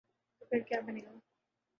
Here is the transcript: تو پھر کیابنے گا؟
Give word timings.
تو 0.39 0.45
پھر 0.45 0.59
کیابنے 0.59 1.01
گا؟ 1.01 1.13